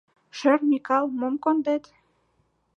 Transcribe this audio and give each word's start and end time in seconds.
Шӧр 0.37 0.59
Микал, 0.69 1.05
мом 1.19 1.35
кондет?» 1.43 1.83